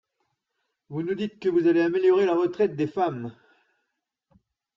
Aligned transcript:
Vous 0.89 1.03
nous 1.03 1.13
dites 1.13 1.37
que 1.39 1.47
vous 1.49 1.67
allez 1.67 1.81
améliorer 1.81 2.25
la 2.25 2.33
retraite 2.33 2.75
des 2.75 2.87
femmes. 2.87 3.35